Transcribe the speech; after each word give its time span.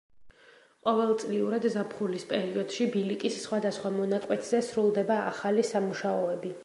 ყოველწლიურად 0.87 1.67
ზაფხულის 1.75 2.25
პერიოდში 2.31 2.87
ბილიკის 2.95 3.37
სხვადასხვა 3.43 3.93
მონაკვეთზე 3.99 4.63
სრულდება 4.71 5.19
ახალი 5.27 5.71
სამუშაოები. 5.75 6.57